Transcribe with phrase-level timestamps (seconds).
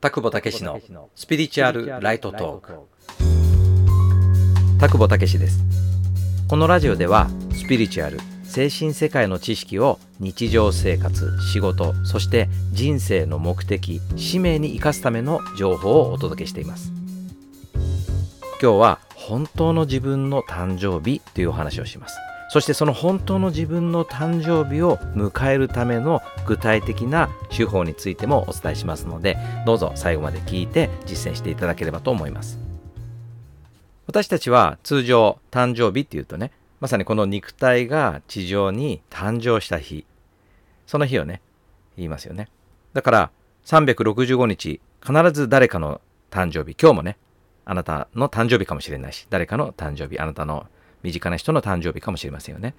[0.00, 0.80] 田久保武史の
[1.16, 2.72] スピリチュアルライトトーク。
[4.78, 5.58] 田久保武史です。
[6.46, 16.92] このラジオではスピリチュアル精神世界の知識を日常生活仕事そして人生の目的使命に生かすための情報をお届けしています。
[18.62, 22.18] 今日は本当の自分の誕生日というお話をします
[22.48, 29.36] そしてその本当の自分の誕生日を迎えるための具体的な手法についてもお伝えしますので
[29.66, 32.58] どうぞ最後まで聞いて実践していただければと思います。
[34.06, 36.50] 私たちは通常誕生日っていうとね
[36.80, 40.06] まさにこの肉体が地上に誕生した日
[40.86, 41.42] その日をね
[41.98, 42.48] 言いますよね。
[42.94, 43.30] だから
[43.66, 47.18] 365日必ず誰かの誕生日今日もね
[47.66, 50.66] あなたの誕生日かもしれないし誰かの誕生日あなたの
[51.02, 52.74] 身近な人の誕生日かもしれませんよね。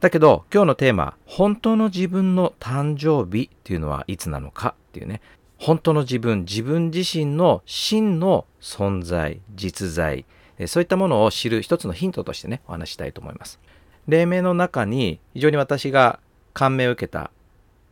[0.00, 5.20] だけど今日のテーマ本当の自分の誕生日っていうのはいつなのかっていうね
[5.58, 10.24] 本当の自分自分自身の真の存在実在
[10.66, 13.60] そういったものを知る一つのヒントとしてねお話したいと思います。
[14.08, 16.18] 黎明の中に非常に私が
[16.54, 17.30] 感銘を受けた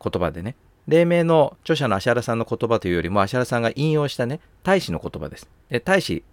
[0.02, 5.48] 言葉でね黎明の著者の芦原さんの言葉というよりも芦原さんが引用したね大使の言葉です。
[5.68, 6.24] で大使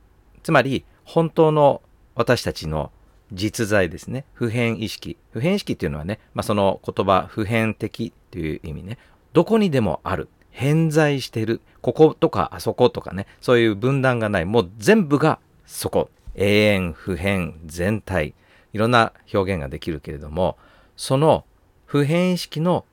[0.41, 1.81] つまり本当の
[2.15, 2.91] 私たちの
[3.31, 4.25] 実在ですね。
[4.33, 5.17] 普遍意識。
[5.31, 8.97] 普遍意識っていうのはね、まあ、その言葉、普遍的という意味ね。
[9.33, 10.29] どこにでもある。
[10.51, 11.61] 偏在してる。
[11.81, 13.27] こことかあそことかね。
[13.41, 14.45] そういう分断がない。
[14.45, 16.09] もう全部がそこ。
[16.35, 18.33] 永遠、普遍、全体。
[18.73, 20.57] いろんな表現ができるけれども、
[20.97, 21.45] その
[21.85, 22.85] 普遍意識の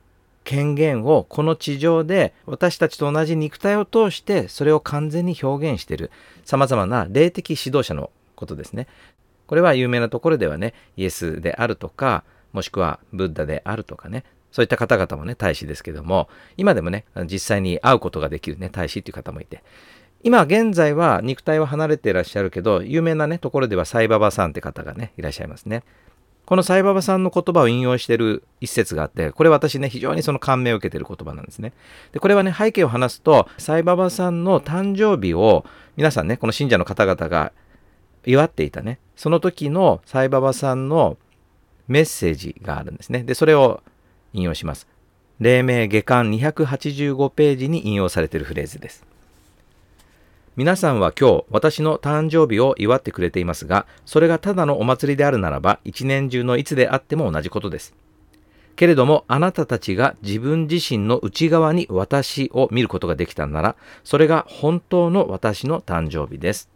[0.43, 6.11] 権限をこの地上で私たちと同じ肉体を通してそれを完全に表現している
[6.43, 8.87] 様々な霊的指導者のことですね。
[9.47, 19.63] これは有名なところではね、イエスであるとか、もしくはブッダであるとかね、そういった方々もね、大使ですけども、今でもね、実際に会うことができるね、大使っていう方もいて、
[20.21, 25.83] 今現在は肉体を離れていらっしゃるけど、有名なね、ところではサイババさんって方がね、いらっしゃいますね。
[26.45, 31.73] このサイババさんの言葉を引用している一節があって、これ私ね、非常にその感銘を受けている言葉なんですね。
[32.11, 35.65] で、これはね、背景を話すと、サイババさんの誕生日を、
[35.95, 37.53] 皆さんね、この信者の方々が
[38.25, 41.17] 祝っていたね、その時のサイババさんの
[41.87, 43.23] メッセージがあるんですね。
[43.23, 43.81] で、それを
[44.33, 44.87] 引用します。
[45.39, 49.05] 黎明下巻285ページに引用されているフレーズです。
[50.55, 57.95] 皆さんは今日私の誕生日を祝ってくれていますが、それがただのお祭りであるならば、一年中のいつであっても同じことです。
[58.75, 66.69] けれども、あなたたちが自分自身の内側に私を見ることができたなら、それが本当の私の誕生日です。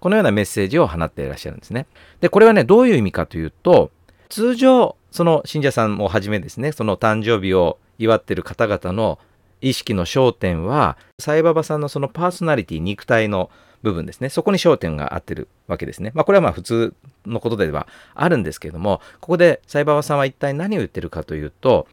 [0.00, 1.86] このようなメッセージを放っていらっしゃるんですね。
[2.20, 3.90] で、これはね、どういう意味かというと、
[4.28, 9.18] 通常、その信者さんもはじめですね、その誕生日を祝っている方々の
[9.60, 13.50] 意識の焦点は、サイババさんのそのパーソナリティ、肉体の
[13.82, 16.12] 部分ですね、そこに焦点が合ってるわけですね。
[16.14, 16.94] まあ、これはまあ普通
[17.26, 21.86] のことではあるんですけれども、ここでサイババさんは一体何を言ってるかというと、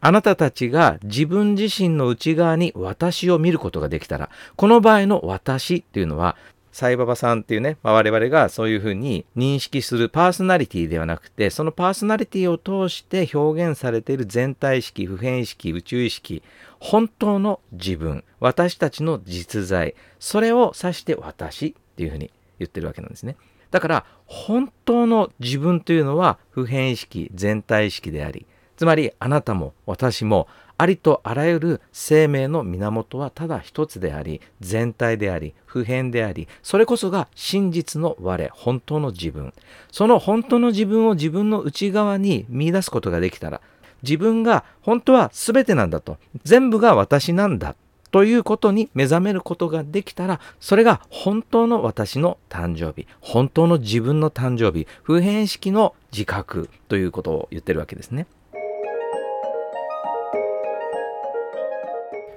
[0.00, 6.36] あなたたちが自分自身の内側に私を見ることができたら、この場合の私っていうのは
[6.76, 16.42] サイババさんっていうね、まあ、我々がそういうふうに認識するパーソナリティではなくて、そのパーソナリティを通して表現されている全体意識、普遍意識、宇宙意識、
[16.78, 23.36] 本当の自分、私たちの実在、それを指して私っていうふうに言ってるわけなんですね。
[23.70, 28.44] だから、本当の自分というのは普遍意識、全体意識であり、
[28.76, 30.46] つまりあなたも私も
[30.78, 39.54] ありとあらゆる生命の源はただ一つであり、全体であり、普遍であり、それこそが真実の我、本当の自分。
[39.90, 43.60] その本当の自分を自分の内側に見出すことができたら、
[44.02, 47.74] 自分が本当は全てなんだと、全部が私なんだ
[48.10, 58.26] ということに目覚めることができたら、それが本当の私の誕生日、本当の自分の誕生日、普遍式の自覚ということを言ってるわけですね。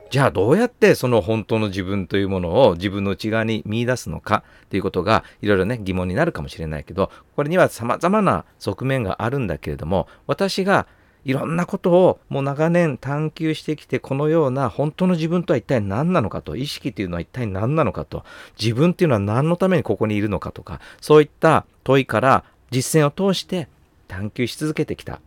[0.10, 10.88] じゃあどうやってその本当の自分というものを自分の内側に見出すのかということがいろいろね疑問になるかもしれないけどこれには様々な側面があるんだけれども私が
[11.26, 18.24] いろんなことをもう長年探求してきてこのような本当の自分とは一体何なのかと意識というのは一体何なのかと
[18.60, 23.68] 自分っていうのは何のためにここにいるのかとかそういった問いから実践を通して
[24.08, 25.20] 探求し続けてきた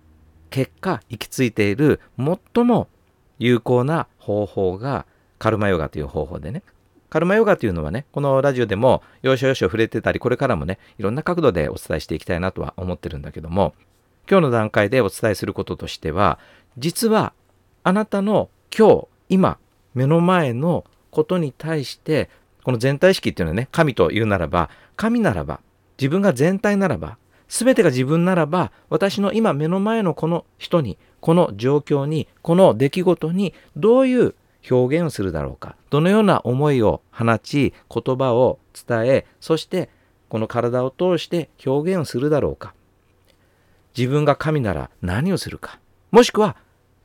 [0.50, 2.88] 結果行き着いている最も
[3.42, 5.06] 有効な方法が
[5.38, 6.62] カルマヨガという方法でね。
[7.10, 13.74] カルマヨガというのはね、このラジオでも要所要所触れてたり、これからもね、いろんな角度でお伝えしていきたいなとは思ってるんだけども、
[14.30, 16.38] 今日の段階でお伝えすることとしては、
[16.78, 17.34] 実は
[17.82, 19.58] あなたの今日、今、
[19.94, 22.30] 目の前のことに対して
[22.64, 25.60] この全体意識っていうのはね神というならば神ならば
[25.98, 27.18] 自分が全体ならば
[27.52, 34.34] 全てが自分ならば私の今目の前のこの人にこの状況にこの出来事にどういう
[34.70, 39.90] 表現をするだろうかどのような思いを放ち言葉を伝えそして
[40.30, 42.72] この体を通して表現をするだろうか。
[43.94, 45.78] 自分が神なら何をするか。
[46.10, 46.56] もしくは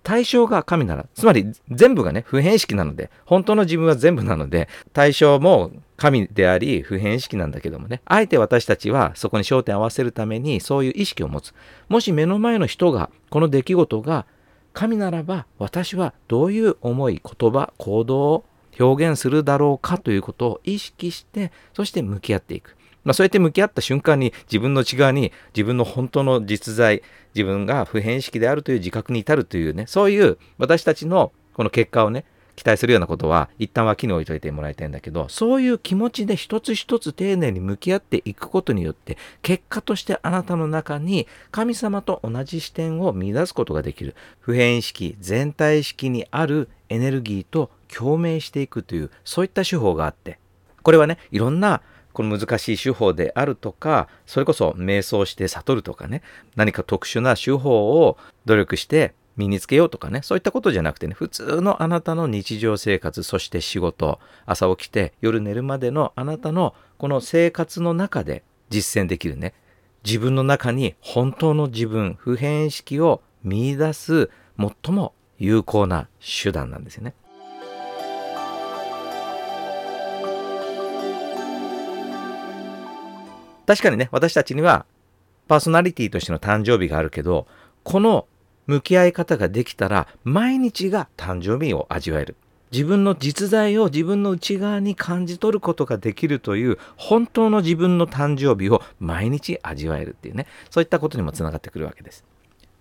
[0.07, 11.53] 対象が神ならつまり全部がね普遍意識なので本当の自分は全部なので対象も神であり普遍意識なんだけどもねあえて私たちはそこに焦点を合わせるためにそういう意識を持つ
[11.89, 14.25] もし目の前の人がこの出来事が
[14.71, 18.45] 神ならば私はどういう思い言葉行動を
[18.79, 22.77] 表現するだろうかということを意識してそして向き合っていく。
[23.03, 27.01] まあ、そうやって向き合った瞬間に自分の内側に自分の本当の実在
[27.33, 32.25] 自分が普遍意識であるという自覚に至るというねそういう私たちのこの結果をね
[32.57, 44.15] 期待するようなことは一旦脇に置いといてもらいたいんだけどそういう気持ちで一つ一つ丁寧に向き合っていくことによって結果としてあなたの中に神様と同じ視点を見出すことができる。
[44.39, 50.39] 普遍意識全体意識にあるエネルギーと共鳴していくというそういった手法があって。
[50.81, 51.81] これはねいろんな
[52.17, 56.23] この難しい手法であるとかそれこそ瞑想して悟るとかね
[56.55, 68.41] 何か特殊な手法を努力して身につけようとかねそういったことじゃなくてね普通のあなたの日常生活そして仕事朝起きて夜寝るまでのあなたのこの生活の中で
[68.71, 69.53] 実践できるね
[70.03, 77.13] 自分の中に本当の自分普遍意識を見いだす最も有効な手段なんですよね。
[83.67, 84.85] 確かにね私たちには
[85.47, 87.45] パーソナリティとしての誕生日があるけど
[87.83, 88.25] この
[88.65, 92.35] 向き合い方ができたら毎日が誕生日を味わえる。
[92.69, 100.47] 自分の実在を自分の内側に感じ取ることができるという本当の自分の誕生日を毎日味わえるっていうね。
[100.69, 102.25] そういったことにもつながってくるわけです。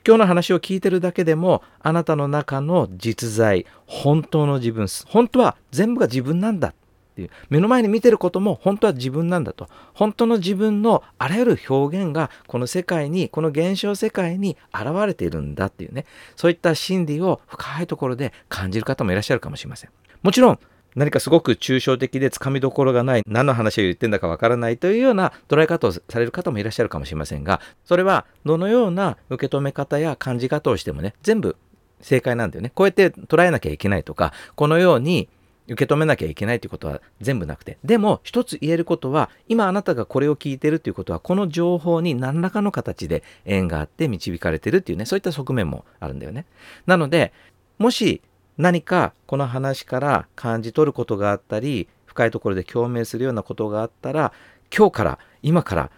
[0.04, 6.74] 今日の話を聞いてるだけでもあなたの中の実在本当の自分本当は全部が自分なんだ。
[7.16, 7.30] っていう。
[7.48, 9.68] 目の前に見てることも本当は自分なんだと。
[9.94, 16.04] 本当の自分のあらゆる表現がこの世界にこの現象世界に現れているんだっていうね。
[16.36, 19.90] そういった真理を深いところで感じる方もいらっしゃるかもしれません。
[20.22, 20.58] もちろん
[20.94, 31.56] 何かすごく抽象的でつかみどころがない何の話を言ってんだかわからないというような捉え方をされる方もいらっしゃるかもしれませんがそれはどのような受け止め方や感じ方をしてもね全部
[32.00, 32.70] 正解なんだよね。
[32.74, 35.28] こうやって捉えなきゃいけないとかこのように
[35.68, 37.78] 受け止めなきゃいけないということは全部なくて。
[37.84, 46.46] でも一つ言えることは今あなたがこれを聞いてるということはこの情報に何らかの形で縁があって導かれてるっていうねそういった側面もあるんだよね。
[46.86, 47.32] なので
[47.78, 48.22] もし
[48.58, 54.32] 何かこの話から感じ取ることがあったり深いところで共鳴するようなことがあったら
[54.74, 55.90] 今日から今から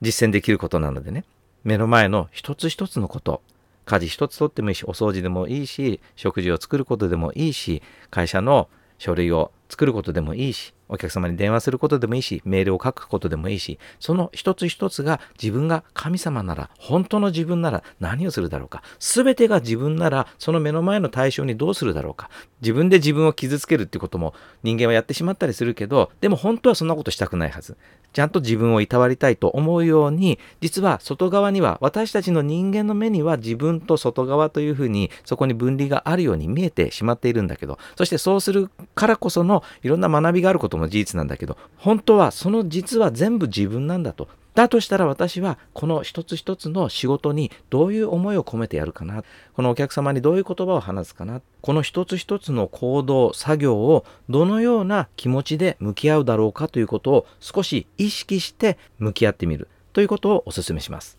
[0.00, 1.24] 実践できることなのでね。
[1.64, 3.42] 目の前の一つ一つのこと。
[3.86, 8.68] 家事一つとってもいいしお掃除でもいいし食事を作ることでもいいし会社の
[8.98, 18.82] 書類を作ることでもいいし、お客様に電話することでもいいし、メールを書くことでもいいし、その一つ一つが自分が神様なら、本当の自分なら何をするだろうか。
[18.98, 22.30] すべてが自分なら、その目の前の対象にどうするだろうか。
[22.60, 27.76] 自分で自分を傷つけるってことも人間はやってしまったりするけど、でも本当はそんなことしたくないはず。
[28.14, 44.28] ちゃんと自分をいたわりたいと思うように、実は外側には、私たちの人間の目には自分と外側というふうに、そこに分離があるように見えてしまっているんだけど、そしてそうするからこそのいろんな学びがあることも事実なんだけど、本当はその実は全部自分なんだと。
[44.54, 49.24] だとしたら私はこの一つ一つの仕事にどういう思いを込めてやるかな。
[49.52, 51.40] このお客様にどういう言葉を話すかな。
[51.60, 59.68] この一つ一つの行動作業をどのような気持ちで向き合うだろうかということを少し意識して向き合ってみる。
[59.92, 61.18] ということをお勧めします。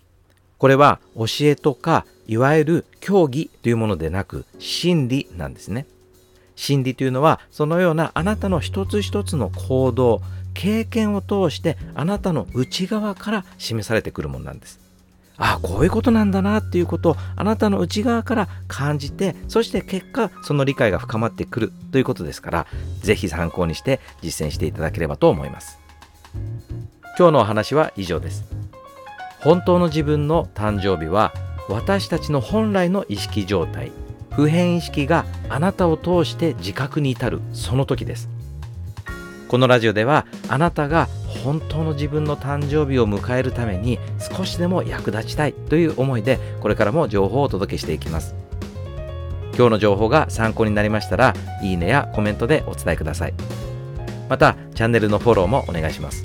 [0.57, 5.85] これは教えとかいわゆる教義というものでなく真理なんですね。
[6.55, 10.21] 真理というのはそのようなあなたの一つ一つの行動
[10.53, 14.79] 経験を通してあなたの内側から示されてくるものなんです。
[15.37, 22.67] ああこういうことなんだなっていうことをあなたの内側から感じてそして結果その理解が深まってくるということですから
[23.01, 25.77] 是非参考にして実践していただければと思います。
[27.17, 28.45] 今日のお話は以上です。
[29.39, 31.33] 本当の自分の誕生日は
[31.69, 33.91] 私たちの本来の意識状態。
[34.35, 38.29] 普遍意識があなたを通して自覚に至るその時です。
[39.47, 41.07] このラジオではあなたが
[41.43, 48.35] 本当の自分の誕生日を迎えるために少しでも役立ちたいという思いでこれからも情報をお届けしていきます。
[49.55, 53.33] 今日の情報が参考になりましたらいいねやコメントでお伝えください。
[54.27, 56.23] またチャンネルのフォローもお願いします。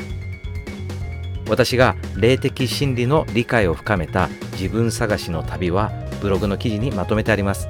[1.49, 7.69] 私が霊的真理の理解を深めた自分探しの旅はブログの記事にまとめてあります。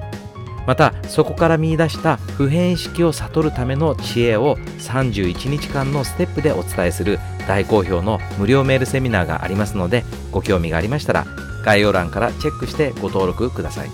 [0.70, 11.26] またそこから見いだした普遍意識を悟るための知恵を31日間のステップでお伝えする大好評の無料メールセミナーがありますのでご興味がありましたら
[11.64, 13.90] 概要欄からチェックしてご登録ください。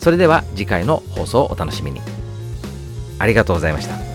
[0.00, 2.00] それでは次回の放送をお楽しみに。
[3.20, 4.13] ありがとうございました。